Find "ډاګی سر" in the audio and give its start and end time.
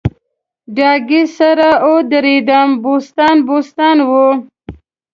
0.75-1.59